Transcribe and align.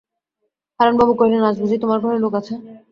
হারানবাবু 0.79 1.13
কহিলেন, 1.19 1.41
আজ 1.43 1.55
বুঝি 1.61 1.77
তোমার 1.79 1.99
ঘরে 2.03 2.17
লোক 2.19 2.33
আছে? 2.39 2.53